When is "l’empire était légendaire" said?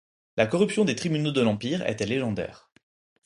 1.41-2.71